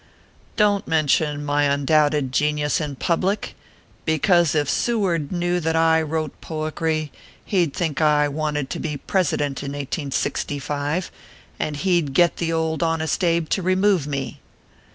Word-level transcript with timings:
147" 0.55 0.55
Don 0.55 0.81
t 0.81 0.89
mention 1.37 1.45
my 1.45 1.63
undoubted 1.65 2.31
genius 2.31 2.81
in 2.81 2.95
public; 2.95 3.55
because 4.03 4.55
if 4.55 4.67
Seward 4.67 5.31
knew 5.31 5.59
that 5.59 5.75
I 5.75 6.01
wrote 6.01 6.31
poickry, 6.41 7.11
he 7.45 7.67
d 7.67 7.71
think 7.71 8.01
I 8.01 8.27
wanted 8.27 8.71
to 8.71 8.79
be 8.79 8.97
President 8.97 9.61
in 9.61 9.73
1865, 9.73 11.11
and 11.59 11.77
he 11.77 12.01
d 12.01 12.11
get 12.13 12.37
the 12.37 12.51
Honest 12.51 13.23
Old 13.23 13.29
Abe 13.29 13.49
to 13.49 13.61
remove 13.61 14.07
me. 14.07 14.39